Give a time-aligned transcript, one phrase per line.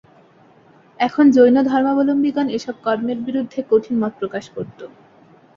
[0.99, 4.79] এখন জৈনধর্মাবলম্বিগণ এ-সব কর্মের বিরুদ্ধে কঠিন মত প্রকাশ করত।